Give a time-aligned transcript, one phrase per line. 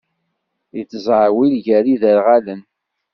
[0.79, 2.61] Ittzaɛwil gar iderɣalen.